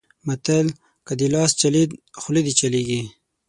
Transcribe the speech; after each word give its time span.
متل؛ 0.27 0.67
که 1.05 1.13
دې 1.19 1.27
لاس 1.33 1.51
چلېد؛ 1.61 1.91
خوله 2.21 2.41
دې 2.45 2.53
چلېږي. 2.59 3.01